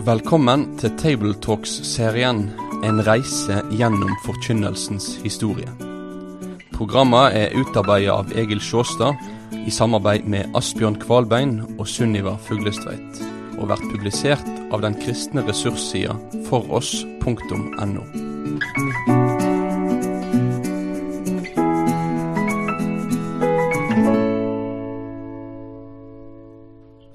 Velkommen 0.00 0.62
til 0.80 0.94
Tabletalks-serien 0.96 2.38
En 2.88 3.02
reise 3.04 3.58
gjennom 3.68 4.14
forkynnelsens 4.24 5.10
historie. 5.20 5.68
Programmet 6.72 7.36
er 7.36 7.52
utarbeidet 7.60 8.14
av 8.14 8.32
Egil 8.32 8.62
Sjåstad 8.64 9.20
i 9.60 9.68
samarbeid 9.68 10.24
med 10.24 10.56
Asbjørn 10.56 10.96
Kvalbein 11.02 11.58
og 11.76 11.84
Sunniva 11.84 12.38
Fuglestveit, 12.46 13.20
og 13.58 13.68
vært 13.74 13.84
publisert 13.92 14.48
av 14.72 14.80
den 14.86 14.96
kristne 15.04 15.44
ressurssida 15.44 16.16
foross.no. 16.48 18.08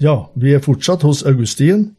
Ja, 0.05 0.17
vi 0.38 0.53
er 0.53 0.61
fortsatt 0.61 1.02
hos 1.02 1.25
Augustin. 1.25 1.95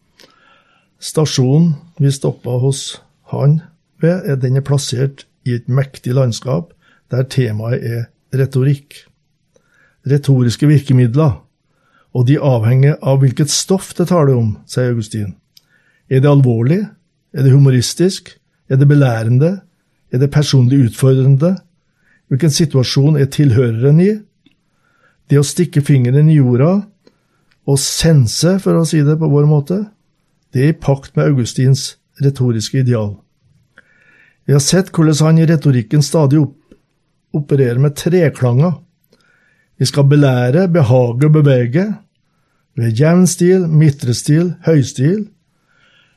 Stasjonen 0.99 1.75
vi 2.01 2.11
stoppa 2.13 2.57
hos 2.63 3.01
han 3.33 3.61
ved, 4.01 4.25
er 4.25 4.37
den 4.41 4.57
er 4.57 4.65
plassert 4.65 5.27
i 5.47 5.55
et 5.57 5.69
mektig 5.69 6.15
landskap 6.17 6.73
der 7.13 7.27
temaet 7.31 7.85
er 7.85 8.07
retorikk. 8.35 9.05
Retoriske 10.07 10.67
virkemidler, 10.71 11.43
og 12.15 12.27
de 12.29 12.39
avhenger 12.41 12.97
av 13.03 13.21
hvilket 13.21 13.51
stoff 13.53 13.93
det 13.99 14.09
taler 14.11 14.37
om, 14.39 14.55
sier 14.67 14.93
Augustin. 14.95 15.35
Er 16.09 16.23
det 16.23 16.31
alvorlig? 16.31 16.85
Er 17.35 17.45
det 17.45 17.53
humoristisk? 17.53 18.31
Er 18.71 18.79
det 18.81 18.89
belærende? 18.89 19.61
Er 20.13 20.23
det 20.23 20.31
personlig 20.31 20.87
utfordrende? 20.89 21.57
Hvilken 22.31 22.51
situasjon 22.51 23.19
er 23.21 23.31
tilhøreren 23.31 24.01
i? 24.03 24.13
Det 25.31 25.39
å 25.39 25.47
stikke 25.47 25.83
fingeren 25.83 26.31
i 26.31 26.39
jorda 26.39 26.87
og 27.67 27.79
sense, 27.83 28.59
for 28.63 28.79
å 28.79 28.87
si 28.87 29.03
det 29.03 29.19
på 29.19 29.29
vår 29.31 29.47
måte, 29.51 29.81
det 30.57 30.63
er 30.65 30.73
i 30.73 30.81
pakt 30.81 31.13
med 31.19 31.29
Augustins 31.29 31.99
retoriske 32.25 32.81
ideal. 32.81 33.19
Vi 34.49 34.55
har 34.55 34.63
sett 34.65 34.89
hvordan 34.89 35.19
han 35.27 35.41
i 35.43 35.49
retorikken 35.51 36.05
stadig 36.07 36.41
opererer 37.37 37.77
med 37.83 37.93
treklanger. 38.01 38.79
Vi 39.77 39.85
skal 39.85 40.09
belære, 40.09 40.69
behage 40.73 41.29
og 41.29 41.35
bevege, 41.35 41.85
ved 42.77 42.97
jevn 42.97 43.27
stil, 43.29 43.67
midtre 43.69 44.15
stil, 44.17 44.55
høystil. 44.65 45.27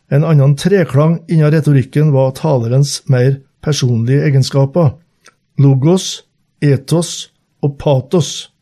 En 0.08 0.24
annen 0.24 0.56
treklang 0.56 1.20
innen 1.28 1.52
retorikken 1.52 2.14
var 2.16 2.32
talerens 2.40 3.02
mer 3.12 3.42
personlige 3.60 4.24
egenskaper, 4.24 4.94
logos, 5.60 6.24
etos 6.64 7.34
og 7.60 7.76
patos. 7.76 8.54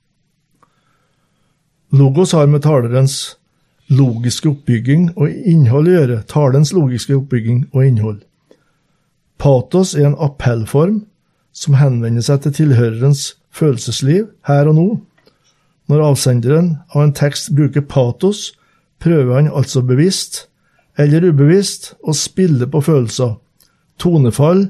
Logos 1.94 2.34
har 2.34 2.50
med 2.50 2.66
talerens 2.66 3.37
logiske 3.88 4.50
oppbygging 4.52 5.12
og 5.16 5.32
innhold 5.32 5.88
å 5.88 5.94
gjøre, 5.96 6.18
talens 6.28 6.74
logiske 6.76 7.16
oppbygging 7.16 7.68
og 7.74 7.86
innhold. 7.86 8.20
Patos 9.38 9.94
er 9.96 10.10
en 10.10 10.18
appellform 10.20 11.04
som 11.56 11.78
henvender 11.78 12.26
seg 12.26 12.44
til 12.44 12.56
tilhørerens 12.62 13.36
følelsesliv 13.54 14.28
her 14.50 14.70
og 14.70 14.78
nå. 14.78 14.88
Når 15.88 16.04
avsenderen 16.10 16.72
av 16.92 17.06
en 17.06 17.16
tekst 17.16 17.54
bruker 17.56 17.86
patos, 17.86 18.52
prøver 19.00 19.38
han 19.38 19.52
altså 19.54 19.84
bevisst 19.86 20.48
eller 20.98 21.30
ubevisst 21.30 21.94
å 22.02 22.16
spille 22.18 22.68
på 22.70 22.82
følelser. 22.84 23.38
Tonefall 24.02 24.68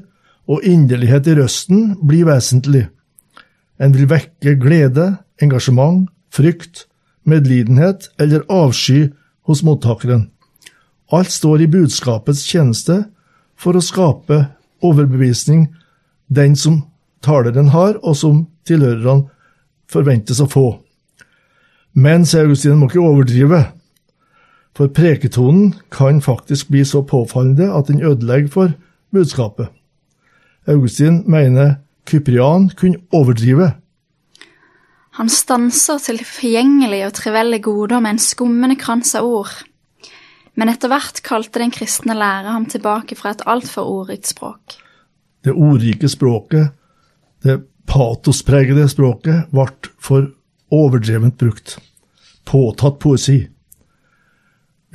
og 0.48 0.64
inderlighet 0.64 1.28
i 1.28 1.36
røsten 1.40 1.82
blir 2.08 2.28
vesentlig. 2.28 2.86
En 3.80 3.94
vil 3.94 4.08
vekke 4.10 4.56
glede, 4.60 5.10
engasjement, 5.42 6.08
frykt, 6.34 6.86
medlidenhet 7.28 8.10
eller 8.20 8.44
avsky 8.48 9.08
hos 9.48 9.62
mottakeren. 9.64 10.28
Alt 11.12 11.32
står 11.32 11.64
i 11.64 11.70
budskapets 11.72 12.44
tjeneste 12.44 13.04
for 13.58 13.76
å 13.76 13.84
skape 13.84 14.42
overbevisning 14.84 15.68
den 16.28 16.56
som 16.56 16.82
taleren 17.24 17.72
har, 17.72 17.96
og 18.04 18.16
som 18.16 18.44
tilhørerne 18.68 19.28
forventes 19.88 20.40
å 20.44 20.48
få. 20.50 20.66
Men, 21.96 22.26
sier 22.28 22.46
Augustin, 22.46 22.76
må 22.78 22.90
ikke 22.90 23.02
overdrive, 23.02 23.62
for 24.76 24.92
preketonen 24.94 25.72
kan 25.90 26.20
faktisk 26.22 26.68
bli 26.70 26.84
så 26.86 27.00
påfallende 27.02 27.66
at 27.74 27.88
den 27.88 28.04
ødelegger 28.04 28.52
for 28.52 28.76
budskapet. 29.10 29.72
Augustin 30.68 31.24
mener 31.26 31.80
Kyprian 32.06 32.68
kunne 32.76 33.00
overdrive. 33.12 33.72
Han 35.18 35.30
stanser 35.30 35.98
til 35.98 36.20
forgjengelige 36.22 37.08
og 37.08 37.16
trivellige 37.18 37.64
goder 37.66 37.98
med 37.98 38.14
en 38.14 38.22
skummende 38.22 38.76
krans 38.78 39.16
av 39.18 39.26
ord. 39.26 39.50
Men 40.54 40.70
etter 40.70 40.90
hvert 40.92 41.18
kalte 41.26 41.58
den 41.58 41.74
kristne 41.74 42.14
lærer 42.14 42.52
ham 42.54 42.68
tilbake 42.70 43.18
fra 43.18 43.32
et 43.34 43.42
altfor 43.50 43.90
ordrikt 43.90 44.30
språk. 44.30 44.78
Det 45.42 45.54
ordrike 45.54 46.10
språket, 46.10 46.70
det 47.42 47.58
patospregede 47.90 48.86
språket, 48.90 49.50
ble 49.50 49.66
for 49.98 50.30
overdrevent 50.70 51.38
brukt. 51.40 51.78
Påtatt 52.46 52.98
poesi. 53.02 53.40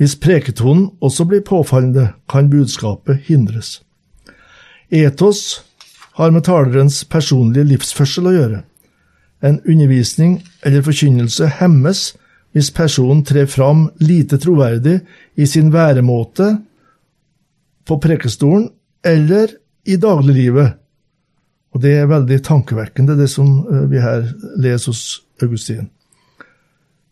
Hvis 0.00 0.16
preketonen 0.16 0.88
også 1.04 1.28
blir 1.28 1.44
påfallende, 1.44 2.14
kan 2.28 2.48
budskapet 2.50 3.28
hindres. 3.28 3.82
Etos 4.88 5.62
har 6.16 6.32
med 6.32 6.48
talerens 6.48 7.04
personlige 7.04 7.74
livsførsel 7.74 8.30
å 8.30 8.34
gjøre. 8.40 8.68
En 9.44 9.58
undervisning 9.68 10.38
eller 10.64 10.84
forkynnelse 10.84 11.50
hemmes 11.60 12.14
hvis 12.54 12.70
personen 12.74 13.24
trer 13.26 13.48
fram 13.50 13.88
lite 14.00 14.38
troverdig 14.40 15.00
i 15.36 15.46
sin 15.50 15.72
væremåte 15.74 16.52
på 17.84 17.98
prekestolen 18.00 18.68
eller 19.04 19.52
i 19.84 19.98
dagliglivet. 20.00 20.78
Og 21.74 21.82
det 21.82 21.96
er 21.98 22.08
veldig 22.08 22.38
tankevekkende, 22.46 23.16
det 23.18 23.26
som 23.32 23.64
eh, 23.66 23.86
vi 23.90 24.00
her 24.00 24.28
leser 24.62 24.92
hos 24.92 25.02
Augustin. 25.42 25.90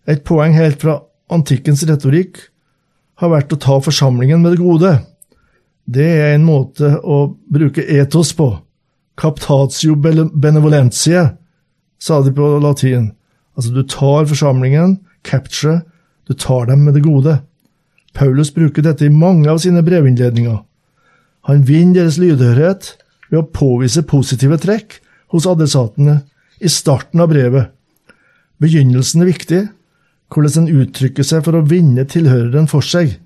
Et 0.06 0.22
poeng 0.22 0.54
helt 0.54 0.80
fra 0.82 1.00
antikkens 1.32 1.82
retorikk 1.88 2.38
har 3.22 3.32
vært 3.34 3.52
å 3.54 3.60
ta 3.60 3.78
forsamlingen 3.82 4.42
med 4.42 4.54
det 4.54 4.62
gode. 4.62 4.92
Det 5.84 6.06
er 6.06 6.36
en 6.36 6.46
måte 6.46 6.94
å 7.02 7.24
bruke 7.50 7.82
etos 7.82 8.32
på. 8.38 8.48
Captatio 9.18 9.96
benevolentie, 9.98 11.26
sa 12.02 12.18
de 12.22 12.32
på 12.34 12.48
latin. 12.62 13.12
Altså, 13.54 13.70
du 13.70 13.82
tar 13.86 14.26
forsamlingen, 14.26 14.98
capture, 15.22 15.82
du 16.26 16.34
tar 16.34 16.66
dem 16.66 16.86
med 16.86 16.96
det 16.98 17.04
gode. 17.04 17.38
Paulus 18.14 18.50
bruker 18.54 18.84
dette 18.84 19.06
i 19.06 19.12
mange 19.12 19.48
av 19.50 19.60
sine 19.62 19.84
brevinnledninger. 19.86 20.58
Han 21.48 21.64
vinner 21.66 22.02
deres 22.02 22.18
lydhørhet 22.22 22.92
ved 23.30 23.40
å 23.40 23.48
påvise 23.54 24.04
positive 24.06 24.58
trekk 24.62 24.98
hos 25.32 25.46
adressatene 25.48 26.20
i 26.62 26.70
starten 26.70 27.22
av 27.22 27.30
brevet. 27.32 27.70
Begynnelsen 28.62 29.24
er 29.24 29.30
viktig, 29.32 29.62
hvordan 30.32 30.66
en 30.66 30.82
uttrykker 30.84 31.26
seg 31.26 31.42
for 31.46 31.58
å 31.58 31.64
vinne 31.66 32.04
tilhøreren 32.08 32.68
for 32.70 32.84
seg. 32.86 33.16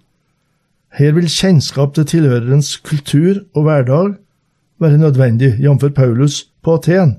Her 0.96 1.12
vil 1.16 1.28
kjennskap 1.28 1.92
til 1.96 2.08
tilhørerens 2.08 2.76
kultur 2.86 3.44
og 3.52 3.66
hverdag 3.66 4.16
være 4.80 5.00
nødvendig, 5.00 5.56
jf. 5.60 5.86
Paulus 5.94 6.46
på 6.64 6.78
Aten. 6.78 7.18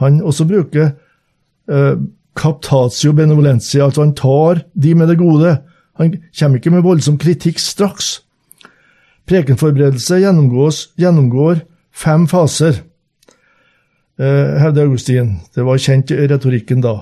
Han 0.00 0.22
også 0.24 0.46
bruker 0.48 0.92
eh, 1.70 1.96
captatio 2.36 3.12
benevolentia, 3.16 3.84
altså 3.84 4.04
han 4.06 4.14
tar 4.16 4.64
de 4.74 4.94
med 4.96 5.10
det 5.12 5.18
gode. 5.20 5.58
Han 6.00 6.16
kommer 6.38 6.60
ikke 6.60 6.72
med 6.72 6.86
voldsom 6.86 7.18
kritikk 7.20 7.60
straks. 7.60 8.20
Prekenforberedelse 9.28 10.22
gjennomgår 10.22 11.60
fem 11.92 12.26
faser, 12.28 12.80
eh, 14.18 14.58
hevder 14.62 14.88
Augustin. 14.88 15.36
Det 15.54 15.64
var 15.64 15.78
kjent 15.78 16.10
i 16.10 16.26
retorikken 16.26 16.82
da. 16.82 16.96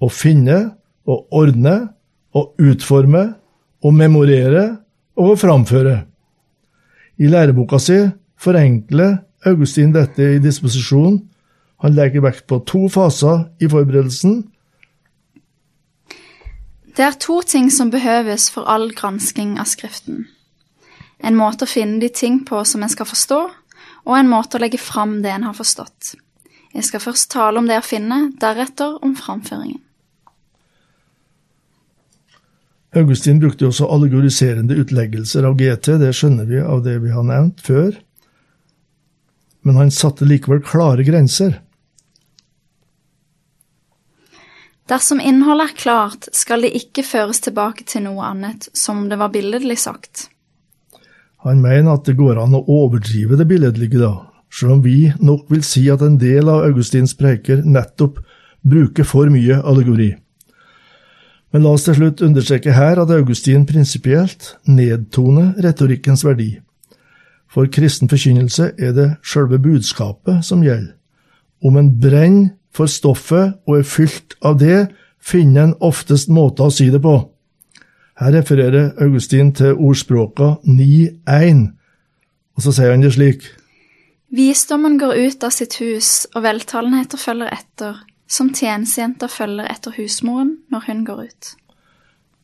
Å 0.00 0.08
finne, 0.10 0.58
å 1.06 1.24
ordne, 1.30 1.90
å 2.34 2.52
utforme, 2.58 3.34
å 3.82 3.90
memorere 3.94 4.78
og 5.18 5.34
å 5.34 5.38
framføre. 5.38 6.04
I 7.18 7.26
læreboka 7.26 7.80
si 7.82 7.98
forenkler 8.38 9.18
Augustin 9.46 9.92
dette 9.92 10.22
i 10.36 10.42
disposisjon. 10.42 11.18
Han 11.82 11.94
legger 11.94 12.24
vekt 12.24 12.46
på 12.50 12.58
to 12.66 12.88
faser 12.90 13.46
i 13.62 13.68
forberedelsen. 13.70 14.40
Det 16.98 17.04
er 17.06 17.18
to 17.22 17.38
ting 17.46 17.68
som 17.70 17.92
behøves 17.94 18.48
for 18.50 18.66
all 18.66 18.90
gransking 18.90 19.54
av 19.62 19.68
Skriften. 19.70 20.24
En 21.22 21.38
måte 21.38 21.66
å 21.66 21.70
finne 21.70 22.00
de 22.02 22.08
ting 22.10 22.40
på 22.46 22.64
som 22.66 22.82
en 22.82 22.90
skal 22.90 23.06
forstå, 23.06 23.38
og 24.08 24.14
en 24.16 24.30
måte 24.30 24.58
å 24.58 24.62
legge 24.62 24.80
fram 24.82 25.20
det 25.22 25.30
en 25.30 25.46
har 25.46 25.54
forstått. 25.54 26.16
Jeg 26.74 26.86
skal 26.86 27.02
først 27.02 27.30
tale 27.30 27.60
om 27.60 27.68
det 27.70 27.78
jeg 27.78 27.86
finner, 27.86 28.32
deretter 28.42 28.98
om 29.04 29.14
framføringen. 29.18 29.80
Augustin 32.96 33.38
brukte 33.38 33.68
også 33.68 33.86
allegoriserende 33.92 34.78
utleggelser 34.80 35.44
av 35.44 35.58
GT, 35.60 35.98
det 36.00 36.10
skjønner 36.16 36.48
vi 36.48 36.60
av 36.62 36.82
det 36.86 36.96
vi 37.04 37.12
har 37.12 37.26
nevnt 37.26 37.60
før, 37.62 37.92
men 39.62 39.76
han 39.76 39.92
satte 39.92 40.26
likevel 40.26 40.62
klare 40.64 41.04
grenser. 41.04 41.58
Dersom 44.88 45.20
innholdet 45.20 45.68
er 45.68 45.76
klart, 45.76 46.28
skal 46.32 46.64
det 46.64 46.72
ikke 46.76 47.04
føres 47.04 47.42
tilbake 47.44 47.84
til 47.84 48.06
noe 48.06 48.24
annet, 48.24 48.70
som 48.72 49.04
det 49.10 49.18
var 49.20 49.32
billedlig 49.34 49.76
sagt. 49.82 50.28
Han 51.44 51.60
mener 51.60 51.98
at 51.98 52.08
det 52.08 52.16
går 52.18 52.40
an 52.40 52.56
å 52.56 52.64
overdrive 52.64 53.36
det 53.36 53.46
billedlige, 53.50 54.00
da, 54.00 54.14
selv 54.48 54.78
om 54.78 54.80
vi 54.82 55.12
nok 55.20 55.52
vil 55.52 55.60
si 55.66 55.84
at 55.92 56.02
en 56.02 56.16
del 56.18 56.48
av 56.48 56.64
Augustins 56.70 57.12
preker 57.18 57.60
nettopp 57.68 58.22
bruker 58.64 59.06
for 59.06 59.28
mye 59.30 59.60
allegori. 59.60 60.14
Men 61.52 61.64
la 61.64 61.74
oss 61.76 61.86
til 61.86 61.96
slutt 61.96 62.24
understreke 62.24 62.74
her 62.76 63.00
at 63.00 63.12
Augustin 63.12 63.64
prinsipielt 63.68 64.54
nedtoner 64.68 65.54
retorikkens 65.64 66.24
verdi. 66.26 66.58
For 67.48 67.68
kristen 67.72 68.08
forkynnelse 68.08 68.72
er 68.76 68.92
det 68.96 69.08
sjølve 69.24 69.60
budskapet 69.64 70.44
som 70.44 70.64
gjelder. 70.64 70.94
Om 71.64 71.76
en 71.80 71.94
brenner 72.00 72.57
for 72.78 72.90
stoffet 72.90 73.58
og 73.66 73.80
er 73.80 73.86
fylt 73.86 74.36
av 74.46 74.58
det, 74.62 74.86
finner 75.18 75.68
en 75.68 75.76
oftest 75.84 76.30
måter 76.30 76.68
å 76.68 76.74
si 76.74 76.88
det 76.92 77.02
på. 77.02 77.16
Her 78.18 78.34
refererer 78.34 78.92
Augustin 79.02 79.52
til 79.54 79.74
ordspråka 79.74 80.56
9.1, 80.66 81.64
og 82.56 82.64
så 82.64 82.74
sier 82.74 82.94
han 82.94 83.04
det 83.04 83.14
slik. 83.14 83.46
Visdommen 84.34 84.98
går 85.00 85.14
ut 85.16 85.44
av 85.46 85.54
sitt 85.54 85.78
hus, 85.80 86.26
og 86.34 86.44
veltalenheter 86.44 87.20
følger 87.20 87.52
etter, 87.54 88.00
som 88.28 88.50
tjenestejenter 88.52 89.30
følger 89.32 89.70
etter 89.70 89.94
husmoren 89.96 90.58
når 90.72 90.88
hun 90.88 91.04
går 91.06 91.22
ut. 91.28 91.52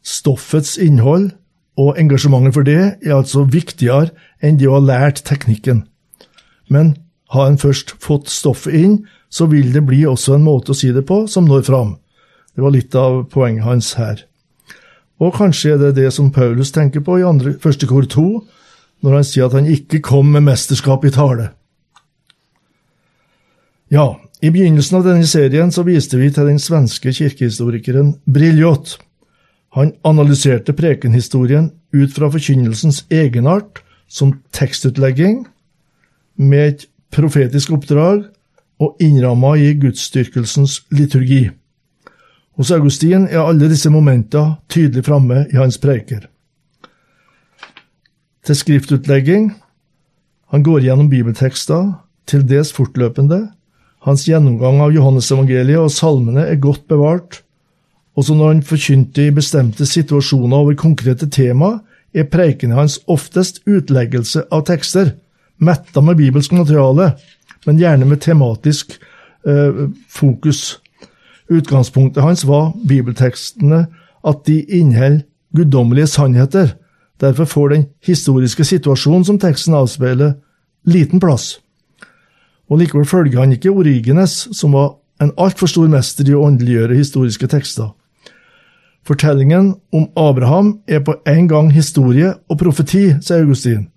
Stoffets 0.05 0.77
innhold 0.81 1.33
og 1.81 1.99
engasjementet 1.99 2.55
for 2.55 2.67
det 2.67 2.79
er 3.03 3.17
altså 3.17 3.45
viktigere 3.51 4.15
enn 4.45 4.61
det 4.61 4.69
å 4.71 4.79
ha 4.79 4.85
lært 4.85 5.25
teknikken. 5.27 5.83
Men 6.71 6.95
har 7.35 7.51
en 7.51 7.61
først 7.61 7.97
fått 8.01 8.31
stoffet 8.31 8.77
inn, 8.79 8.99
så 9.35 9.49
vil 9.51 9.73
det 9.75 9.83
bli 9.83 10.05
også 10.07 10.37
en 10.37 10.47
måte 10.47 10.71
å 10.71 10.79
si 10.79 10.93
det 10.95 11.03
på 11.09 11.25
som 11.31 11.49
når 11.49 11.67
fram. 11.67 11.97
Det 12.55 12.63
var 12.63 12.75
litt 12.75 12.95
av 12.95 13.25
poenget 13.33 13.67
hans 13.67 13.95
her. 13.99 14.21
Og 15.19 15.35
kanskje 15.35 15.75
er 15.75 15.81
det 15.81 15.95
det 15.99 16.11
som 16.15 16.31
Paulus 16.35 16.71
tenker 16.75 17.03
på 17.03 17.19
i 17.19 17.27
andre, 17.27 17.57
første 17.59 17.89
kor 17.91 18.07
to, 18.11 18.45
når 19.03 19.19
han 19.19 19.27
sier 19.27 19.49
at 19.49 19.57
han 19.59 19.67
ikke 19.71 20.03
kom 20.07 20.31
med 20.35 20.47
mesterskap 20.47 21.05
i 21.07 21.13
tale. 21.15 21.49
Ja, 23.91 24.15
i 24.43 24.53
begynnelsen 24.55 25.01
av 25.01 25.09
denne 25.09 25.27
serien 25.27 25.73
så 25.75 25.83
viste 25.87 26.19
vi 26.21 26.31
til 26.35 26.47
den 26.49 26.61
svenske 26.63 27.13
kirkehistorikeren 27.15 28.15
Briljot. 28.31 28.99
Han 29.75 29.93
analyserte 30.07 30.77
prekenhistorien 30.79 31.73
ut 31.95 32.15
fra 32.15 32.31
forkynnelsens 32.31 33.03
egenart 33.11 33.83
som 34.07 34.37
tekstutlegging, 34.55 35.43
med 36.35 36.67
et 36.67 36.87
profetisk 37.15 37.75
oppdrag 37.77 38.25
og 38.85 39.03
innramma 39.03 39.55
i 39.57 39.73
gudsdyrkelsens 39.81 40.83
liturgi. 40.95 41.49
Hos 42.55 42.71
Augustin 42.71 43.27
er 43.27 43.43
alle 43.43 43.69
disse 43.71 43.91
momentene 43.91 44.61
tydelig 44.71 45.07
framme 45.09 45.47
i 45.51 45.59
hans 45.59 45.81
preiker. 45.83 46.29
Til 48.45 48.57
skriftutlegging 48.57 49.55
Han 50.53 50.63
går 50.63 50.85
gjennom 50.85 51.09
bibeltekster, 51.11 51.89
til 52.31 52.45
dels 52.47 52.71
fortløpende. 52.73 53.41
Hans 54.05 54.23
gjennomgang 54.29 54.79
av 54.85 54.93
Johannesevangeliet 54.95 55.81
og 55.81 55.91
salmene 55.91 56.45
er 56.47 56.61
godt 56.63 56.85
bevart. 56.89 57.41
Også 58.15 58.37
når 58.37 58.53
han 58.53 58.63
forkynte 58.63 59.25
i 59.27 59.35
bestemte 59.35 59.87
situasjoner 59.89 60.57
over 60.57 60.77
konkrete 60.79 61.27
tema, 61.27 61.81
er 62.15 62.29
preikene 62.31 62.79
hans 62.79 63.01
oftest 63.11 63.65
utleggelse 63.67 64.45
av 64.55 64.63
tekster, 64.69 65.17
metta 65.59 66.03
med 66.05 66.21
bibelsk 66.21 66.55
materiale, 66.55 67.15
men 67.67 67.79
gjerne 67.79 68.09
med 68.09 68.21
tematisk 68.21 68.99
eh, 69.47 69.85
fokus. 70.09 70.81
Utgangspunktet 71.51 72.23
hans 72.23 72.47
var 72.49 72.73
bibeltekstene, 72.89 73.87
at 74.25 74.47
de 74.47 74.63
inneholder 74.63 75.25
guddommelige 75.57 76.07
sannheter. 76.07 76.75
Derfor 77.21 77.45
får 77.45 77.69
den 77.69 77.87
historiske 78.05 78.65
situasjonen 78.65 79.25
som 79.25 79.39
teksten 79.39 79.75
avspeiler, 79.75 80.33
liten 80.85 81.21
plass. 81.21 81.61
Og 82.71 82.79
Likevel 82.79 83.07
følger 83.07 83.41
han 83.41 83.53
ikke 83.53 83.71
Origenes, 83.71 84.49
som 84.53 84.73
var 84.73 84.97
en 85.23 85.33
altfor 85.39 85.67
stor 85.71 85.89
mester 85.89 86.29
i 86.29 86.35
å 86.35 86.43
åndeliggjøre 86.49 86.97
historiske 86.97 87.47
tekster. 87.47 87.93
Fortellingen 89.05 89.75
om 89.93 90.09
Abraham 90.17 90.79
er 90.89 91.03
på 91.05 91.15
en 91.29 91.49
gang 91.49 91.73
historie 91.73 92.33
og 92.49 92.59
profeti, 92.59 93.11
sier 93.21 93.45
Augustin, 93.45 93.89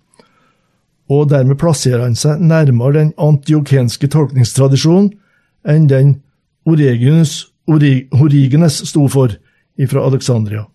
og 1.08 1.30
dermed 1.30 1.58
plasserer 1.60 2.04
han 2.04 2.16
seg 2.18 2.40
nærmere 2.44 2.98
den 2.98 3.12
antiokenske 3.18 4.10
tolkningstradisjonen 4.12 5.12
enn 5.68 5.86
den 5.88 6.16
Origenes, 6.68 7.46
Origenes 7.68 8.82
sto 8.88 9.06
for 9.08 9.32
fra 9.88 10.04
Alexandria. 10.04 10.66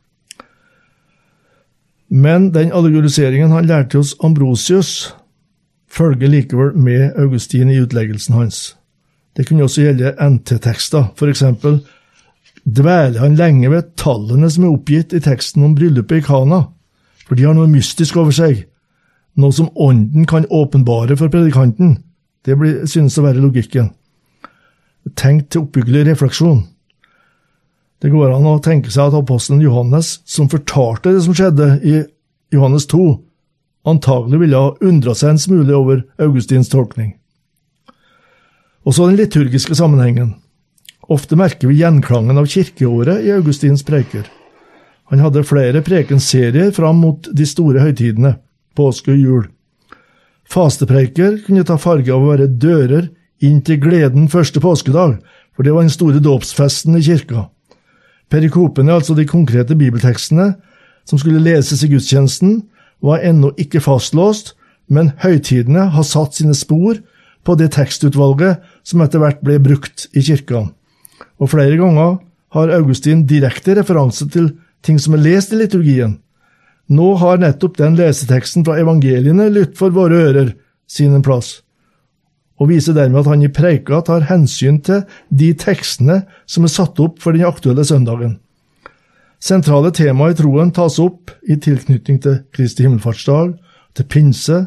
Men 2.10 2.52
den 2.54 2.72
allegoriseringen 2.74 3.52
han 3.52 3.66
lærte 3.66 3.98
hos 3.98 4.16
Ambrosius, 4.24 5.14
følger 5.90 6.30
likevel 6.30 6.78
med 6.78 7.18
Augustin 7.18 7.70
i 7.70 7.80
utleggelsen 7.82 8.36
hans. 8.38 8.76
Det 9.38 9.48
kunne 9.48 9.66
også 9.66 9.82
gjelde 9.82 10.16
NT-tekster, 10.22 11.12
for 11.18 11.30
eksempel 11.30 11.82
dveler 12.64 13.20
han 13.20 13.36
lenge 13.36 13.70
ved 13.70 13.96
tallene 14.00 14.50
som 14.50 14.66
er 14.66 14.74
oppgitt 14.74 15.14
i 15.14 15.22
teksten 15.22 15.66
om 15.66 15.74
bryllupet 15.76 16.22
i 16.22 16.26
Kana, 16.26 16.64
for 17.28 17.36
de 17.36 17.46
har 17.48 17.58
noe 17.58 17.70
mystisk 17.70 18.18
over 18.18 18.34
seg, 18.34 18.66
noe 19.40 19.56
som 19.56 19.72
Ånden 19.76 20.28
kan 20.30 20.46
åpenbare 20.50 21.18
for 21.18 21.32
predikanten. 21.34 21.98
Det 22.46 22.58
blir, 22.60 22.84
synes 22.90 23.18
å 23.18 23.26
være 23.26 23.42
logikken 23.44 23.94
Tenk 25.20 25.50
til 25.52 25.66
oppbyggelig 25.66 26.06
refleksjon. 26.08 26.62
Det 28.00 28.12
går 28.12 28.32
an 28.32 28.46
å 28.48 28.62
tenke 28.64 28.92
seg 28.92 29.10
at 29.10 29.18
apostelen 29.18 29.64
Johannes, 29.64 30.22
som 30.24 30.48
fortalte 30.52 31.12
det 31.12 31.24
som 31.26 31.36
skjedde 31.36 31.68
i 31.84 31.98
Johannes 32.56 32.88
2, 32.92 33.02
antagelig 33.88 34.40
ville 34.40 34.60
ha 34.60 34.72
undra 34.80 35.16
seg 35.16 35.34
en 35.34 35.42
smule 35.44 35.76
over 35.76 36.06
Augustins 36.24 36.72
tolkning. 36.72 37.14
Og 38.84 38.96
så 38.96 39.10
den 39.10 39.20
liturgiske 39.20 39.76
sammenhengen. 39.76 40.34
Ofte 41.12 41.36
merker 41.40 41.68
vi 41.68 41.82
gjenklangen 41.82 42.40
av 42.40 42.48
kirkeåret 42.48 43.24
i 43.28 43.32
Augustins 43.36 43.84
preker. 43.88 44.24
Han 45.12 45.24
hadde 45.24 45.44
flere 45.48 45.84
prekenserier 45.84 46.72
fram 46.76 47.02
mot 47.04 47.28
de 47.28 47.48
store 47.48 47.84
høytidene, 47.84 48.38
påske 48.78 49.14
og 49.14 49.20
jul. 49.20 49.46
Fastepreiker 50.50 51.40
kunne 51.46 51.66
ta 51.68 51.78
farge 51.82 52.14
av 52.14 52.24
å 52.24 52.34
være 52.34 52.50
dører 52.62 53.10
inn 53.44 53.62
til 53.66 53.80
gleden 53.82 54.30
første 54.32 54.62
påskedag, 54.64 55.18
for 55.54 55.66
det 55.66 55.74
var 55.74 55.86
den 55.86 55.94
store 55.94 56.22
dåpsfesten 56.24 56.98
i 56.98 57.04
kirka. 57.06 57.48
Perikopene, 58.32 58.94
altså 58.94 59.16
de 59.18 59.28
konkrete 59.30 59.76
bibeltekstene 59.78 60.54
som 61.06 61.20
skulle 61.20 61.44
leses 61.44 61.84
i 61.84 61.90
gudstjenesten, 61.92 62.64
var 63.04 63.24
ennå 63.26 63.52
ikke 63.60 63.84
fastlåst, 63.84 64.54
men 64.88 65.12
høytidene 65.24 65.90
har 65.94 66.08
satt 66.08 66.40
sine 66.40 66.56
spor 66.56 67.00
på 67.44 67.56
det 67.60 67.74
tekstutvalget 67.76 68.64
som 68.88 69.04
etter 69.04 69.22
hvert 69.22 69.44
ble 69.44 69.60
brukt 69.64 70.08
i 70.16 70.24
kirka. 70.24 70.66
Og 71.40 71.52
flere 71.52 71.78
ganger 71.80 72.18
har 72.56 72.76
Augustin 72.78 73.26
direkte 73.28 73.76
referanse 73.80 74.28
til 74.32 74.54
ting 74.86 75.00
som 75.02 75.18
er 75.18 75.24
lest 75.26 75.54
i 75.54 75.60
liturgien. 75.60 76.20
Nå 76.90 77.14
har 77.22 77.40
nettopp 77.40 77.78
den 77.80 77.96
leseteksten 77.96 78.66
fra 78.68 78.80
evangeliene 78.82 79.48
lytt 79.54 79.78
for 79.80 79.94
våre 79.96 80.26
ører 80.30 80.56
sin 80.90 81.22
plass 81.24 81.62
og 82.64 82.70
viser 82.70 82.96
dermed 82.96 83.24
at 83.24 83.32
han 83.32 83.44
i 83.44 83.52
preika 83.52 84.00
tar 84.06 84.28
hensyn 84.30 84.80
til 84.86 85.04
de 85.30 85.52
tekstene 85.60 86.22
som 86.50 86.66
er 86.66 86.72
satt 86.72 87.00
opp 87.04 87.20
for 87.24 87.36
den 87.36 87.48
aktuelle 87.48 87.86
søndagen. 87.86 88.38
Sentrale 89.44 89.92
tema 89.92 90.30
i 90.32 90.38
troen 90.38 90.72
tas 90.72 91.00
opp 91.04 91.34
i 91.44 91.58
tilknytning 91.60 92.22
til 92.24 92.38
Kristi 92.56 92.86
himmelfartsdag, 92.86 93.58
til 93.94 94.08
pinse. 94.08 94.62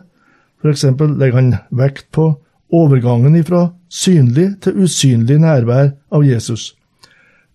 For 0.61 0.73
eksempel 0.73 1.15
legger 1.17 1.41
han 1.41 1.55
vekt 1.73 2.11
på 2.13 2.35
overgangen 2.75 3.39
ifra 3.39 3.71
synlig 3.89 4.51
til 4.67 4.83
usynlig 4.85 5.39
nærvær 5.41 5.95
av 6.13 6.27
Jesus. 6.27 6.75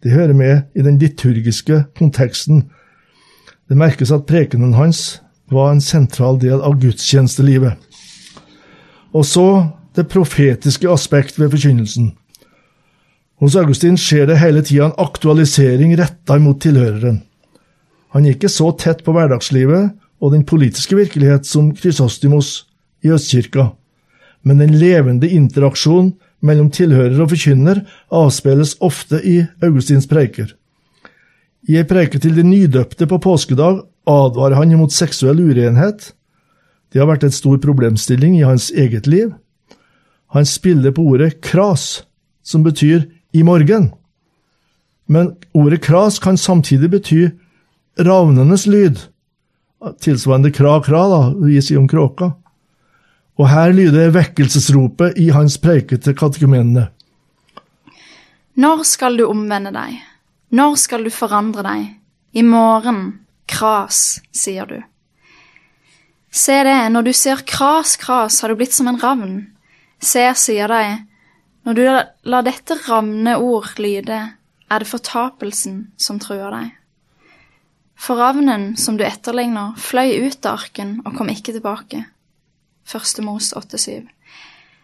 Det 0.01 0.15
hører 0.15 0.33
med 0.33 0.73
i 0.73 0.81
den 0.81 0.97
liturgiske 0.97 1.83
konteksten. 1.99 2.71
Det 3.71 3.77
merkes 3.79 4.09
at 4.11 4.25
prekenen 4.27 4.73
hans 4.75 5.21
var 5.47 5.69
en 5.71 5.79
sentral 5.79 6.35
del 6.41 6.59
av 6.59 6.73
gudstjenestelivet. 6.81 7.77
Og 9.15 9.23
så 9.23 9.45
det 9.95 10.09
profetiske 10.11 10.89
aspekt 10.91 11.39
ved 11.39 11.53
forkynnelsen. 11.53 12.09
Hos 13.39 13.55
Augustin 13.55 13.95
skjer 13.95 14.27
det 14.27 14.41
hele 14.43 14.59
tida 14.67 14.89
en 14.89 14.99
aktualisering 14.99 15.95
retta 15.99 16.35
mot 16.43 16.59
tilhøreren. 16.59 17.21
Han 18.11 18.27
er 18.27 18.35
ikke 18.35 18.51
så 18.51 18.73
tett 18.75 19.05
på 19.07 19.15
hverdagslivet 19.15 19.95
og 20.19 20.35
den 20.35 20.43
politiske 20.43 20.99
virkelighet 20.99 21.47
som 21.47 21.71
Krysostimos 21.71 22.65
i 23.07 23.15
Østkirka, 23.15 23.71
men 24.43 24.59
den 24.59 24.75
levende 24.83 25.31
interaksjonen 25.31 26.17
mellom 26.43 26.73
tilhører 26.75 27.23
og 27.23 27.31
forkynner 27.31 27.85
avspeiles 28.11 28.81
ofte 28.83 29.23
i 29.23 29.45
Augustins 29.63 30.11
preiker. 30.11 30.57
I 31.69 31.77
ei 31.77 31.85
preke 31.85 32.19
til 32.21 32.33
de 32.37 32.43
nydøpte 32.45 33.05
på 33.07 33.19
påskedag 33.21 33.83
advarer 34.09 34.57
han 34.57 34.71
imot 34.73 34.93
seksuell 34.95 35.39
urenhet. 35.43 36.11
Det 36.91 36.99
har 36.99 37.09
vært 37.09 37.27
en 37.27 37.35
stor 37.35 37.59
problemstilling 37.61 38.39
i 38.39 38.47
hans 38.47 38.71
eget 38.73 39.07
liv, 39.07 39.31
han 40.31 40.45
spiller 40.45 40.91
på 40.95 41.03
ordet 41.11 41.41
kras, 41.43 42.03
som 42.43 42.63
betyr 42.63 43.03
i 43.35 43.43
morgen. 43.43 43.89
Men 45.05 45.33
ordet 45.51 45.81
kras 45.83 46.19
kan 46.23 46.37
samtidig 46.37 46.87
bety 46.93 47.25
ravnenes 47.99 48.63
lyd, 48.67 49.01
tilsvarende 49.99 50.53
kra-kra, 50.55 51.01
da, 51.11 51.19
vi 51.35 51.59
sier 51.59 51.81
om 51.81 51.89
kråka. 51.91 52.31
Og 53.35 53.49
her 53.51 53.75
lyder 53.75 54.13
vekkelsesropet 54.15 55.19
i 55.19 55.27
hans 55.35 55.57
preike 55.59 55.99
til 55.99 56.15
katekumenene. 56.15 56.87
Når 58.55 58.85
skal 58.87 59.19
du 59.19 59.25
omvende 59.27 59.75
deg? 59.75 59.99
Når 60.51 60.75
skal 60.75 61.05
du 61.07 61.11
forandre 61.15 61.63
deg? 61.63 61.83
I 62.35 62.43
morgen, 62.43 63.21
kras, 63.47 64.19
sier 64.35 64.67
du. 64.67 64.81
Se 66.31 66.57
det, 66.63 66.79
når 66.91 67.07
du 67.07 67.11
sier 67.15 67.39
kras, 67.47 67.97
kras, 67.99 68.41
har 68.41 68.51
du 68.51 68.59
blitt 68.59 68.75
som 68.75 68.89
en 68.91 68.99
ravn. 68.99 69.37
Se, 70.03 70.25
sier 70.35 70.71
deg, 70.71 71.05
når 71.63 71.77
du 71.77 71.83
lar 72.33 72.45
dette 72.47 72.75
ravne 72.83 73.37
ord 73.39 73.73
lyde, 73.79 74.19
er 74.71 74.83
det 74.83 74.91
fortapelsen 74.91 75.81
som 75.99 76.19
truer 76.19 76.51
deg. 76.51 76.71
For 78.01 78.17
ravnen 78.19 78.73
som 78.81 78.95
du 78.97 79.05
etterligner, 79.05 79.75
fløy 79.77 80.25
ut 80.25 80.43
av 80.47 80.63
arken 80.63 80.97
og 81.05 81.15
kom 81.15 81.29
ikke 81.31 81.53
tilbake. 81.53 82.05
Første 82.87 83.23
Mos 83.23 83.53
8,7. 83.55 84.07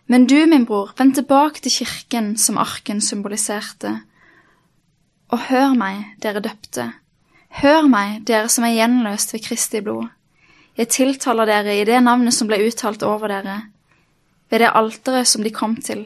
Men 0.07 0.27
du, 0.29 0.37
min 0.47 0.67
bror, 0.69 0.93
vend 0.95 1.17
tilbake 1.17 1.63
til 1.65 1.81
kirken 1.81 2.35
som 2.39 2.59
arken 2.61 3.01
symboliserte, 3.03 3.97
og 5.33 5.47
hør 5.49 5.73
meg, 5.75 6.03
dere 6.23 6.41
døpte, 6.43 6.91
hør 7.61 7.87
meg, 7.91 8.21
dere 8.27 8.49
som 8.51 8.67
er 8.67 8.75
gjenløst 8.77 9.33
ved 9.35 9.43
Kristi 9.43 9.81
blod. 9.83 10.07
Jeg 10.77 10.91
tiltaler 10.93 11.49
dere 11.49 11.79
i 11.79 11.85
det 11.87 11.97
navnet 12.05 12.35
som 12.35 12.47
ble 12.49 12.61
uttalt 12.67 13.03
over 13.03 13.31
dere, 13.33 13.57
ved 14.49 14.63
det 14.63 14.73
alteret 14.77 15.27
som 15.27 15.43
de 15.43 15.51
kom 15.51 15.75
til, 15.83 16.05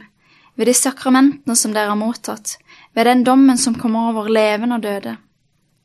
ved 0.55 0.69
de 0.69 0.75
sakramentene 0.75 1.55
som 1.55 1.73
dere 1.75 1.91
har 1.91 1.99
mottatt, 1.99 2.57
ved 2.95 3.07
den 3.07 3.25
dommen 3.27 3.59
som 3.59 3.77
kommer 3.77 4.11
over 4.11 4.31
levende 4.31 4.79
og 4.79 4.85
døde. 4.85 5.17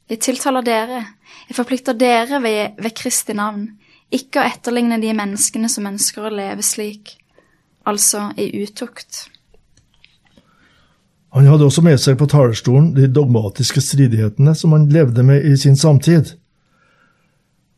Jeg 0.09 0.23
tiltaler 0.23 0.63
dere, 0.63 1.03
jeg 1.49 1.59
forplikter 1.59 1.99
dere 1.99 2.41
ved, 2.43 2.79
ved 2.79 2.95
Kristi 2.97 3.35
navn, 3.35 3.69
ikke 4.15 4.41
å 4.41 4.47
etterligne 4.47 5.01
de 5.03 5.13
menneskene 5.19 5.69
som 5.71 5.89
ønsker 5.91 6.29
å 6.29 6.33
leve 6.33 6.63
slik, 6.63 7.17
altså 7.87 8.31
i 8.39 8.49
utukt. 8.63 9.27
Han 11.37 11.45
hadde 11.51 11.67
også 11.69 11.83
med 11.85 12.01
seg 12.01 12.17
på 12.17 12.29
talerstolen 12.33 12.95
de 12.97 13.11
dogmatiske 13.13 13.83
stridighetene 13.85 14.55
som 14.57 14.73
han 14.73 14.87
levde 14.89 15.21
med 15.27 15.45
i 15.45 15.53
sin 15.61 15.77
samtid. 15.77 16.31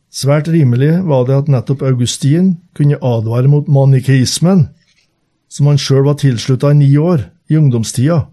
Svært 0.09 0.47
rimelig 0.47 0.93
var 1.03 1.27
det 1.27 1.35
at 1.41 1.51
nettopp 1.51 1.83
Augustin 1.85 2.53
kunne 2.77 3.01
advare 3.03 3.51
mot 3.51 3.67
manikeismen, 3.67 4.69
som 5.51 5.67
han 5.67 5.81
sjøl 5.81 6.05
var 6.07 6.17
tilslutta 6.21 6.71
i 6.71 6.79
ni 6.79 6.89
år, 6.97 7.27
i 7.51 7.59
ungdomstida. 7.59 8.23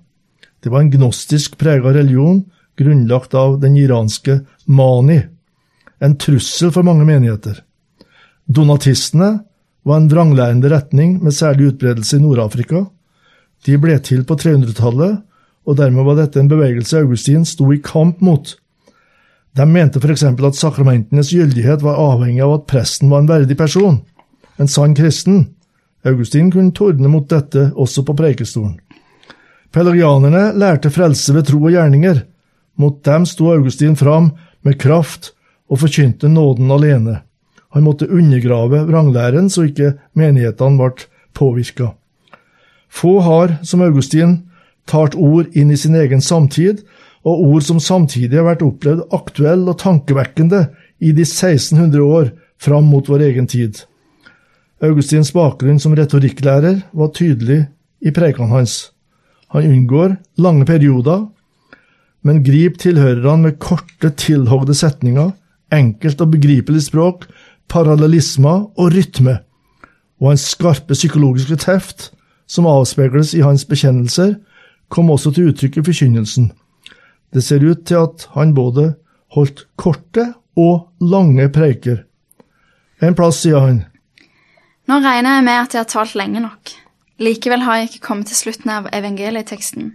Det 0.62 0.70
var 0.70 0.84
en 0.84 0.94
gnostisk 0.94 1.58
prega 1.58 1.90
religion, 1.96 2.44
grunnlagt 2.78 3.34
av 3.34 3.58
den 3.60 3.76
iranske 3.80 4.40
mani, 4.64 5.24
en 5.98 6.16
trussel 6.22 6.70
for 6.70 6.86
mange 6.86 7.04
menigheter. 7.08 7.64
Donatistene 8.46 9.40
var 9.82 10.00
en 10.00 10.10
vranglærende 10.12 10.70
retning 10.70 11.18
med 11.18 11.34
særlig 11.34 11.72
utbredelse 11.72 12.20
i 12.20 12.22
Nord-Afrika. 12.22 12.86
De 13.64 13.78
ble 13.80 13.96
til 14.04 14.24
på 14.26 14.36
300-tallet, 14.36 15.22
og 15.66 15.78
dermed 15.80 16.06
var 16.06 16.20
dette 16.20 16.38
en 16.40 16.50
bevegelse 16.50 17.00
Augustin 17.00 17.44
sto 17.48 17.72
i 17.74 17.80
kamp 17.82 18.20
mot. 18.22 18.52
De 19.56 19.64
mente 19.66 19.98
f.eks. 20.02 20.22
at 20.22 20.58
sakramentenes 20.58 21.32
gyldighet 21.32 21.82
var 21.82 21.98
avhengig 21.98 22.44
av 22.44 22.58
at 22.58 22.66
presten 22.70 23.10
var 23.10 23.24
en 23.24 23.30
verdig 23.30 23.56
person, 23.58 24.02
en 24.60 24.68
sann 24.68 24.94
kristen. 24.94 25.46
Augustin 26.06 26.52
kunne 26.52 26.74
tordne 26.76 27.08
mot 27.10 27.26
dette 27.30 27.70
også 27.74 28.04
på 28.06 28.14
preikestolen. 28.18 28.76
Pelagianerne 29.74 30.52
lærte 30.56 30.92
frelse 30.92 31.34
ved 31.34 31.48
tro 31.48 31.58
og 31.64 31.72
gjerninger. 31.74 32.22
Mot 32.76 33.00
dem 33.04 33.26
sto 33.26 33.50
Augustin 33.52 33.96
fram 33.96 34.30
med 34.64 34.78
kraft 34.80 35.32
og 35.68 35.80
forkynte 35.82 36.30
nåden 36.30 36.70
alene. 36.70 37.22
Han 37.74 37.84
måtte 37.84 38.08
undergrave 38.08 38.84
vranglæren 38.86 39.50
så 39.52 39.66
ikke 39.66 39.96
menighetene 40.16 40.78
ble 40.78 41.08
påvirka. 41.36 41.94
Få 42.96 43.18
har, 43.20 43.58
som 43.62 43.82
Augustin, 43.84 44.38
talt 44.88 45.16
ord 45.18 45.52
inn 45.52 45.70
i 45.70 45.76
sin 45.76 45.96
egen 45.98 46.22
samtid, 46.24 46.80
og 47.26 47.42
ord 47.50 47.64
som 47.66 47.82
samtidig 47.82 48.38
har 48.38 48.46
vært 48.46 48.64
opplevd 48.64 49.08
aktuelle 49.16 49.72
og 49.72 49.80
tankevekkende 49.82 50.62
i 51.02 51.12
de 51.12 51.26
1600 51.26 52.00
år 52.00 52.30
fram 52.62 52.86
mot 52.88 53.08
vår 53.10 53.26
egen 53.28 53.48
tid. 53.50 53.82
Augustins 54.84 55.32
bakgrunn 55.34 55.80
som 55.82 55.96
retorikklærer 55.96 56.82
var 56.96 57.12
tydelig 57.16 57.64
i 58.00 58.12
prekene 58.14 58.52
hans. 58.52 58.92
Han 59.52 59.66
unngår 59.66 60.16
lange 60.40 60.66
perioder, 60.68 61.26
men 62.26 62.42
griper 62.46 62.86
tilhørerne 62.86 63.48
med 63.50 63.58
korte, 63.62 64.10
tilhogde 64.18 64.74
setninger, 64.74 65.32
enkelt 65.74 66.22
og 66.22 66.32
begripelig 66.32 66.86
språk, 66.88 67.26
parallellismer 67.68 68.66
og 68.78 68.92
rytme, 68.94 69.40
og 70.20 70.32
hans 70.32 70.46
skarpe 70.54 70.96
psykologiske 70.96 71.58
teft, 71.66 72.10
som 72.46 72.68
avspeiles 72.70 73.34
i 73.34 73.42
hans 73.44 73.66
bekjennelser, 73.68 74.36
kom 74.88 75.10
også 75.10 75.32
til 75.34 75.50
uttrykk 75.50 75.80
i 75.80 75.84
forkynnelsen. 75.88 76.50
Det 77.34 77.42
ser 77.44 77.64
ut 77.66 77.84
til 77.86 78.06
at 78.06 78.28
han 78.36 78.54
både 78.54 78.94
holdt 79.34 79.66
korte 79.76 80.32
og 80.56 80.88
lange 81.02 81.48
preiker. 81.52 82.04
En 83.02 83.16
plass, 83.18 83.42
sier 83.42 83.60
han. 83.60 83.82
Nå 84.86 85.00
regner 85.02 85.38
jeg 85.38 85.46
med 85.48 85.58
at 85.58 85.74
jeg 85.74 85.82
har 85.82 85.90
talt 85.90 86.14
lenge 86.16 86.40
nok. 86.40 86.72
Likevel 87.20 87.64
har 87.66 87.80
jeg 87.80 87.90
ikke 87.90 88.06
kommet 88.06 88.30
til 88.30 88.38
slutten 88.38 88.70
av 88.72 88.88
evangelieteksten. 88.94 89.90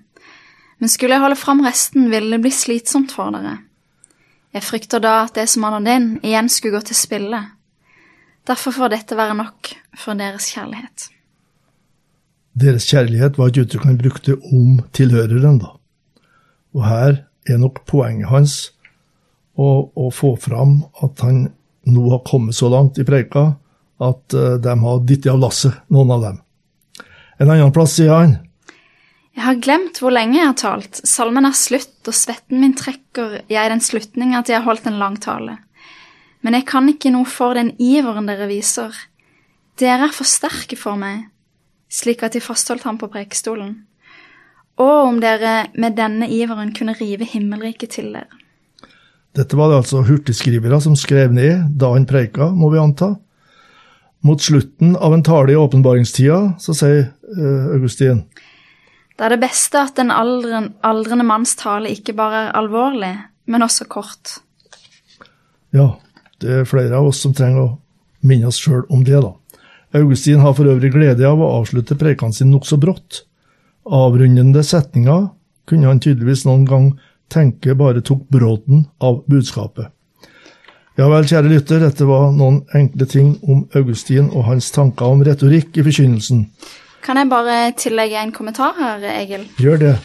Men 0.81 0.89
skulle 0.89 1.15
jeg 1.15 1.23
holde 1.23 1.39
fram 1.39 1.61
resten, 1.65 2.09
ville 2.11 2.35
det 2.35 2.41
bli 2.43 2.51
slitsomt 2.53 3.13
for 3.15 3.33
dere. 3.33 3.59
Jeg 4.51 4.65
frykter 4.67 4.99
da 4.99 5.21
at 5.23 5.37
det 5.37 5.47
som 5.47 5.63
han 5.63 5.87
din, 5.87 6.07
igjen 6.25 6.49
skulle 6.51 6.79
gå 6.79 6.89
til 6.89 6.97
spille. 6.97 7.39
Derfor 8.49 8.75
får 8.75 8.91
dette 8.91 9.17
være 9.17 9.37
nok 9.37 9.71
for 9.95 10.17
deres 10.17 10.49
kjærlighet. 10.51 11.07
Deres 12.51 12.89
kjærlighet 12.91 13.37
var 13.39 13.51
et 13.51 13.61
uttrykk 13.61 13.87
han 13.87 13.99
brukte 13.99 14.35
om 14.51 14.81
tilhøreren, 14.95 15.61
da. 15.61 15.75
Og 16.75 16.85
her 16.85 17.23
er 17.47 17.59
nok 17.59 17.83
poenget 17.87 18.29
hans 18.31 18.55
å, 19.55 19.91
å 19.95 20.11
få 20.13 20.35
fram 20.39 20.81
at 21.03 21.23
han 21.25 21.45
nå 21.87 22.05
har 22.11 22.23
kommet 22.27 22.55
så 22.55 22.69
langt 22.71 22.99
i 23.01 23.07
preika 23.07 23.53
at 24.01 24.35
uh, 24.35 24.55
de 24.61 24.75
har 24.83 25.03
dittet 25.07 25.31
av 25.31 25.41
lasset, 25.41 25.75
noen 25.93 26.13
av 26.13 26.25
dem. 26.25 26.39
En 27.41 27.49
annen 27.49 27.73
plass 27.73 27.95
sier 27.97 28.13
han. 28.13 28.37
Jeg 29.31 29.45
har 29.45 29.59
glemt 29.63 30.01
hvor 30.01 30.13
lenge 30.13 30.37
jeg 30.37 30.49
har 30.49 30.57
talt. 30.59 31.01
Salmen 31.07 31.47
er 31.47 31.55
slutt, 31.57 31.95
og 32.03 32.15
svetten 32.15 32.59
min 32.61 32.75
trekker 32.77 33.39
jeg 33.49 33.71
den 33.71 33.83
slutning 33.83 34.35
at 34.37 34.51
jeg 34.51 34.59
har 34.59 34.67
holdt 34.67 34.89
en 34.91 34.99
lang 35.01 35.15
tale. 35.21 35.55
Men 36.41 36.57
jeg 36.57 36.67
kan 36.69 36.89
ikke 36.89 37.13
noe 37.13 37.29
for 37.29 37.55
den 37.57 37.71
iveren 37.81 38.27
dere 38.29 38.49
viser. 38.49 38.93
Dere 39.79 40.09
er 40.09 40.13
for 40.13 40.27
sterke 40.27 40.77
for 40.77 40.99
meg, 40.99 41.30
slik 41.91 42.23
at 42.23 42.35
de 42.35 42.41
fastholdt 42.43 42.87
ham 42.87 42.99
på 43.01 43.09
prekestolen. 43.11 43.81
Og 44.81 45.07
om 45.09 45.19
dere 45.21 45.67
med 45.75 45.97
denne 45.99 46.29
iveren 46.31 46.71
kunne 46.75 46.95
rive 46.97 47.27
himmelriket 47.27 47.97
til 47.97 48.13
dere. 48.15 48.29
Dette 49.35 49.55
var 49.55 49.71
det 49.71 49.79
altså 49.79 50.01
hurtigskrivere 50.03 50.81
som 50.83 50.95
skrev 50.99 51.31
ned 51.31 51.69
da 51.79 51.93
han 51.93 52.07
preika, 52.07 52.49
må 52.51 52.71
vi 52.73 52.81
anta. 52.81 53.13
Mot 54.27 54.41
slutten 54.43 54.95
av 54.95 55.13
en 55.15 55.23
tale 55.23 55.53
i 55.53 55.57
åpenbaringstida 55.57 56.57
så 56.61 56.75
sier 56.77 57.07
uh, 57.07 57.71
Augustin 57.73 58.19
Det 59.15 59.23
er 59.25 59.33
det 59.33 59.39
beste 59.41 59.79
at 59.81 59.95
den 59.97 60.11
aldren, 60.13 60.73
aldrende 60.85 61.25
manns 61.25 61.55
tale 61.57 61.89
ikke 61.89 62.13
bare 62.17 62.43
er 62.43 62.57
alvorlig, 62.59 63.13
men 63.49 63.65
også 63.65 63.87
kort. 63.89 64.35
Ja, 65.73 65.95
det 66.43 66.51
er 66.51 66.69
flere 66.69 66.99
av 66.99 67.09
oss 67.09 67.23
som 67.23 67.33
trenger 67.37 67.63
å 67.63 67.69
minne 68.27 68.51
oss 68.51 68.59
sjøl 68.61 68.83
om 68.91 69.05
det, 69.07 69.21
da. 69.23 69.31
Augustin 69.93 70.39
har 70.39 70.53
for 70.55 70.69
øvrig 70.71 70.93
glede 70.93 71.27
av 71.27 71.41
å 71.41 71.51
avslutte 71.59 71.97
prekene 71.99 72.35
sin 72.35 72.51
nokså 72.53 72.79
brått. 72.79 73.23
Avrundende 73.85 74.63
setninger 74.63 75.29
kunne 75.67 75.89
han 75.89 75.99
tydeligvis 76.03 76.45
noen 76.47 76.67
gang 76.67 76.91
tenke 77.31 77.75
bare 77.75 78.03
tok 78.05 78.27
bråten 78.31 78.85
av 79.03 79.23
budskapet. 79.31 79.91
Ja 80.99 81.07
vel, 81.09 81.25
kjære 81.27 81.49
lytter, 81.49 81.79
dette 81.81 82.05
var 82.05 82.33
noen 82.35 82.61
enkle 82.77 83.07
ting 83.09 83.33
om 83.47 83.63
Augustin 83.79 84.27
og 84.29 84.45
hans 84.49 84.67
tanker 84.75 85.07
om 85.07 85.23
retorikk 85.25 85.79
i 85.79 85.85
forkynnelsen. 85.87 86.43
Kan 87.01 87.17
jeg 87.17 87.31
bare 87.31 87.71
tillegge 87.79 88.19
en 88.19 88.33
kommentar 88.35 88.75
her, 88.77 89.05
Egil? 89.15 89.47
Gjør 89.59 89.79
det. 89.81 89.95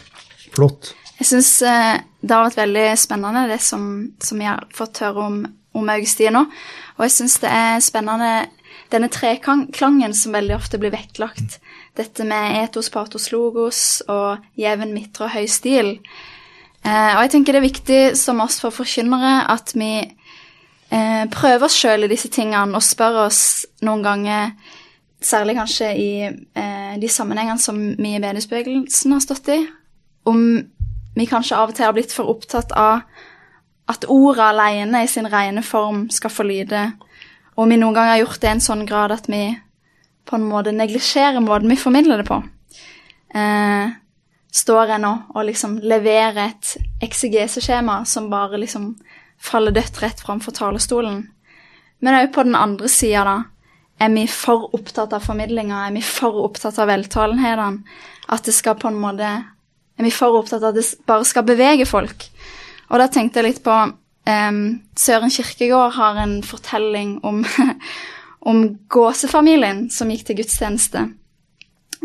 Flott. 0.55 0.93
Jeg 1.19 1.27
syns 1.29 1.51
eh, 1.65 1.99
det 2.23 2.33
har 2.33 2.47
vært 2.47 2.59
veldig 2.61 2.87
spennende, 2.97 3.45
det 3.51 3.59
som, 3.61 3.83
som 4.23 4.41
jeg 4.41 4.49
har 4.49 4.65
fått 4.73 5.03
høre 5.03 5.27
om, 5.27 5.37
om 5.77 5.91
Augustin 5.93 6.33
nå. 6.33 6.45
Og 6.97 7.05
jeg 7.05 7.15
syns 7.19 7.37
det 7.43 7.51
er 7.53 7.83
spennende 7.83 8.31
denne 8.93 9.09
treklangen 9.11 10.13
som 10.15 10.35
veldig 10.35 10.55
ofte 10.55 10.79
blir 10.79 10.93
vektlagt. 10.93 11.59
Dette 11.97 12.25
med 12.27 12.59
etos, 12.63 12.89
patos, 12.93 13.31
logos 13.33 14.01
og 14.07 14.43
jevn, 14.59 14.93
midtre 14.95 15.27
og 15.27 15.33
høy 15.35 15.47
stil. 15.51 15.97
Eh, 16.85 17.13
og 17.15 17.23
jeg 17.25 17.33
tenker 17.33 17.55
det 17.55 17.61
er 17.61 17.67
viktig 17.67 18.01
som 18.19 18.41
oss 18.43 18.61
for 18.63 18.75
forkynnere 18.75 19.47
at 19.51 19.73
vi 19.75 19.91
eh, 19.99 21.23
prøver 21.33 21.67
oss 21.67 21.75
sjøl 21.75 22.05
i 22.05 22.11
disse 22.11 22.31
tingene 22.31 22.77
og 22.77 22.85
spør 22.85 23.25
oss 23.25 23.41
noen 23.83 24.05
ganger, 24.05 24.53
særlig 25.19 25.57
kanskje 25.57 25.89
i 25.97 26.11
eh, 26.29 26.93
de 27.01 27.09
sammenhengene 27.11 27.59
som 27.59 27.79
vi 27.97 28.13
i 28.13 28.21
bedehusbevegelsen 28.21 29.17
har 29.17 29.23
stått 29.25 29.51
i, 29.51 29.61
om 30.29 30.43
vi 31.17 31.25
kanskje 31.25 31.57
av 31.57 31.71
og 31.71 31.75
til 31.75 31.87
har 31.87 31.95
blitt 31.97 32.13
for 32.13 32.29
opptatt 32.29 32.71
av 32.77 33.01
at 33.89 34.05
ordet 34.11 34.43
alene 34.43 35.03
i 35.03 35.09
sin 35.09 35.27
rene 35.31 35.63
form 35.65 36.05
skal 36.13 36.31
få 36.31 36.45
lyde. 36.45 36.83
Om 37.57 37.71
vi 37.73 37.79
noen 37.81 37.95
gang 37.95 38.11
har 38.11 38.21
gjort 38.21 38.41
det 38.41 38.49
i 38.49 38.55
en 38.55 38.61
sånn 38.61 38.85
grad 38.85 39.13
at 39.15 39.29
vi 39.31 39.41
på 40.27 40.35
en 40.37 40.45
måte 40.45 40.73
neglisjerer 40.75 41.41
måten 41.41 41.71
vi 41.71 41.79
formidler 41.79 42.21
det 42.21 42.27
på. 42.27 42.41
Eh, 43.33 43.95
står 44.53 44.93
jeg 44.93 45.03
nå 45.03 45.13
og 45.33 45.47
liksom 45.47 45.77
leverer 45.81 46.51
et 46.51 46.73
eksigese-skjema 47.05 48.01
som 48.05 48.29
bare 48.29 48.59
liksom 48.61 48.91
faller 49.41 49.73
dødt 49.75 50.01
rett 50.03 50.21
framfor 50.21 50.55
talerstolen. 50.57 51.23
Men 51.99 52.19
òg 52.19 52.31
på 52.33 52.45
den 52.45 52.57
andre 52.57 52.89
sida, 52.91 53.23
da. 53.25 53.37
Er 53.97 54.11
vi 54.13 54.27
for 54.29 54.69
opptatt 54.77 55.13
av 55.17 55.23
formidlinga? 55.25 55.87
Er 55.87 55.93
vi 55.95 56.03
for 56.05 56.43
opptatt 56.43 56.77
av 56.77 56.91
veltalenhetene? 56.91 57.81
At 58.29 58.45
det 58.45 58.53
skal 58.53 58.77
på 58.77 58.91
en 58.91 58.99
måte 59.01 59.29
Er 59.97 60.05
vi 60.05 60.11
for 60.13 60.35
opptatt 60.37 60.61
av 60.61 60.75
at 60.75 60.77
det 60.77 61.05
bare 61.09 61.25
skal 61.25 61.45
bevege 61.47 61.85
folk? 61.89 62.27
Og 62.91 62.99
da 63.01 63.07
tenkte 63.09 63.39
jeg 63.39 63.47
litt 63.47 63.63
på 63.65 63.73
um, 64.27 64.81
Søren 64.99 65.31
Kirkegård 65.33 65.95
har 65.97 66.19
en 66.23 66.41
fortelling 66.43 67.17
om, 67.25 67.45
om 68.51 68.65
gåsefamilien 68.91 69.87
som 69.93 70.11
gikk 70.11 70.27
til 70.27 70.41
gudstjeneste. 70.41 71.07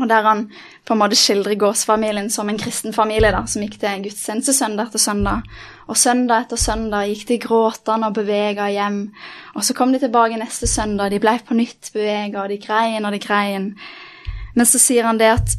Og 0.01 0.09
der 0.09 0.25
han 0.25 0.47
på 0.87 0.95
en 0.95 1.01
måte 1.03 1.17
skildrer 1.19 1.59
gåsefamilien 1.61 2.31
som 2.33 2.49
en 2.49 2.59
kristen 2.59 2.95
familie 2.97 3.33
da, 3.35 3.43
som 3.47 3.63
gikk 3.65 3.77
til 3.81 4.07
gudstjeneste 4.07 4.55
søndag 4.57 4.89
etter 4.89 5.03
søndag. 5.03 5.43
Og 5.93 5.99
søndag 6.01 6.47
etter 6.47 6.61
søndag 6.61 7.11
gikk 7.11 7.27
de 7.29 7.39
gråtende 7.43 8.09
og 8.09 8.17
bevega 8.17 8.71
hjem. 8.73 9.03
Og 9.55 9.67
så 9.67 9.77
kom 9.77 9.93
de 9.93 10.01
tilbake 10.01 10.41
neste 10.41 10.71
søndag, 10.71 11.13
de 11.13 11.21
ble 11.21 11.37
på 11.45 11.59
nytt 11.59 11.93
bevega, 11.93 12.45
og 12.45 12.49
de 12.49 12.59
grein 12.63 13.05
og 13.05 13.13
de 13.13 13.21
grein. 13.21 13.69
Men 14.57 14.69
så 14.69 14.81
sier 14.81 15.05
han 15.09 15.21
det 15.21 15.35
at 15.35 15.55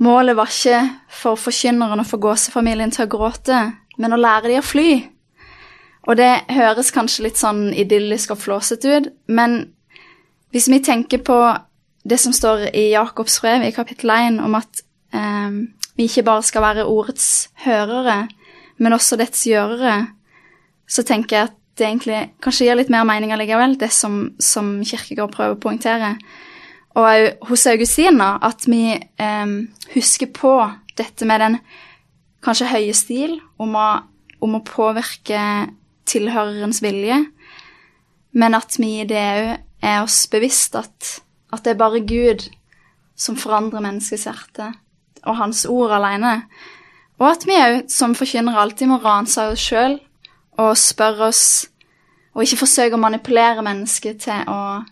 målet 0.00 0.36
var 0.38 0.48
ikke 0.48 0.80
for 1.20 1.40
forkynneren 1.40 2.00
og 2.00 2.08
for 2.08 2.22
gåsefamilien 2.22 2.92
til 2.94 3.04
å 3.04 3.12
gråte, 3.12 3.62
men 3.98 4.14
å 4.14 4.20
lære 4.20 4.54
de 4.54 4.60
å 4.62 4.64
fly. 4.64 4.90
Og 6.06 6.16
det 6.16 6.30
høres 6.54 6.92
kanskje 6.94 7.26
litt 7.26 7.40
sånn 7.40 7.68
idyllisk 7.76 8.32
og 8.34 8.42
flåsete 8.42 8.94
ut, 8.94 9.08
men 9.26 9.58
hvis 10.54 10.68
vi 10.72 10.80
tenker 10.84 11.20
på 11.24 11.38
det 12.08 12.16
som 12.22 12.32
står 12.32 12.70
i 12.72 12.90
Jakobs 12.94 13.40
brev 13.42 13.66
i 13.66 13.74
kapittel 13.74 14.12
1 14.14 14.38
om 14.40 14.54
at 14.56 14.82
eh, 15.12 15.58
vi 15.98 16.06
ikke 16.08 16.24
bare 16.24 16.46
skal 16.46 16.64
være 16.64 16.86
ordets 16.88 17.48
hørere, 17.64 18.28
men 18.78 18.94
også 18.94 19.18
dets 19.20 19.42
gjørere, 19.48 20.06
så 20.88 21.04
tenker 21.04 21.36
jeg 21.36 21.50
at 21.50 21.56
det 21.78 21.86
egentlig 21.86 22.20
kanskje 22.42 22.68
gir 22.68 22.78
litt 22.78 22.90
mer 22.90 23.04
mening 23.06 23.32
allikevel, 23.34 23.76
det 23.78 23.90
som, 23.94 24.30
som 24.42 24.78
Kirkegård 24.86 25.34
prøver 25.34 25.56
å 25.56 25.60
poengtere. 25.62 26.14
Og 26.98 27.48
hos 27.50 27.66
Augustina 27.70 28.36
at 28.42 28.64
vi 28.70 28.96
eh, 28.96 29.52
husker 29.94 30.32
på 30.34 30.54
dette 30.98 31.28
med 31.28 31.44
den 31.44 31.58
kanskje 32.42 32.70
høye 32.72 32.94
stil 32.96 33.36
om 33.60 33.76
å, 33.78 33.88
om 34.42 34.56
å 34.58 34.64
påvirke 34.66 35.42
tilhørerens 36.08 36.82
vilje, 36.82 37.22
men 38.32 38.56
at 38.56 38.76
vi 38.80 38.98
i 39.02 39.08
det 39.08 39.22
òg 39.22 39.48
er 39.88 40.02
oss 40.02 40.26
bevisst 40.30 40.76
at 40.78 41.18
at 41.52 41.64
det 41.64 41.72
er 41.72 41.80
bare 41.80 42.04
Gud 42.04 42.44
som 43.16 43.36
forandrer 43.36 43.80
menneskets 43.80 44.26
hjerte, 44.28 44.72
og 45.24 45.38
Hans 45.38 45.64
ord 45.64 45.94
alene. 45.96 46.42
Og 47.18 47.30
at 47.30 47.46
vi 47.48 47.56
òg 47.56 47.88
som 47.90 48.14
forkynnere 48.14 48.60
alltid 48.62 48.90
må 48.90 49.00
ransake 49.02 49.56
oss 49.56 49.64
sjøl 49.70 49.98
og 50.58 50.76
spørre 50.78 51.32
oss 51.32 51.42
Og 52.36 52.44
ikke 52.44 52.60
forsøke 52.60 52.94
å 52.94 53.00
manipulere 53.02 53.64
mennesket 53.66 54.20
til 54.22 54.50
å 54.52 54.84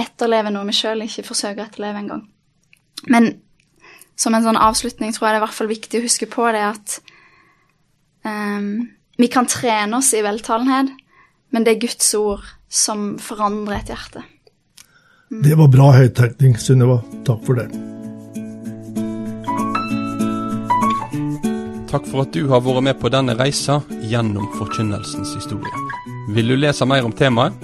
etterleve 0.00 0.50
noe 0.50 0.66
vi 0.66 0.72
sjøl 0.74 1.04
ikke 1.04 1.22
forsøker 1.28 1.62
å 1.62 1.66
etterleve 1.68 2.00
engang. 2.00 2.24
Men 3.06 3.28
som 4.18 4.34
en 4.34 4.42
sånn 4.42 4.58
avslutning 4.58 5.12
tror 5.14 5.28
jeg 5.28 5.34
det 5.34 5.36
er 5.36 5.42
i 5.42 5.44
hvert 5.44 5.58
fall 5.60 5.70
viktig 5.70 6.00
å 6.00 6.02
huske 6.08 6.26
på 6.32 6.48
det 6.56 6.64
at 6.66 6.96
um, 8.26 8.88
vi 9.16 9.28
kan 9.28 9.46
trene 9.46 9.96
oss 9.96 10.14
i 10.14 10.22
veltalenhet, 10.24 10.86
men 11.54 11.64
det 11.64 11.70
er 11.74 11.80
Guds 11.86 12.14
ord 12.18 12.44
som 12.68 13.18
forandrer 13.22 13.76
et 13.78 13.88
hjerte. 13.92 14.20
Det 15.44 15.54
var 15.58 15.68
bra 15.72 15.88
høyttenkning, 15.94 16.52
Sunniva. 16.60 16.98
Takk 17.26 17.40
for 17.46 17.54
det. 17.58 17.68
Takk 21.94 22.04
for 22.10 22.18
at 22.24 22.32
du 22.34 22.42
har 22.50 22.60
vært 22.66 22.86
med 22.88 22.96
på 22.98 23.12
denne 23.14 23.34
reisa 23.38 23.74
gjennom 24.02 24.46
forkynnelsens 24.58 25.30
historie. 25.38 25.76
Vil 26.34 26.50
du 26.50 26.56
lese 26.58 26.84
mer 26.90 27.06
om 27.06 27.14
temaet? 27.14 27.54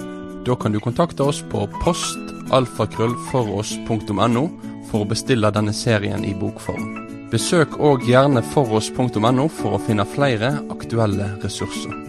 Da 0.47 0.53
kan 0.57 0.73
du 0.73 0.79
kontakte 0.81 1.21
oss 1.27 1.39
på 1.51 1.59
postalfakrøllfoross.no 1.83 4.45
for 4.89 4.97
å 5.03 5.09
bestille 5.11 5.53
denne 5.53 5.73
serien 5.75 6.23
i 6.25 6.33
bokform. 6.33 7.01
Besøk 7.31 7.77
òg 7.79 8.03
gjerne 8.07 8.41
foross.no 8.51 9.45
for 9.55 9.77
å 9.77 9.83
finne 9.83 10.03
flere 10.15 10.49
aktuelle 10.91 11.37
ressurser. 11.41 12.00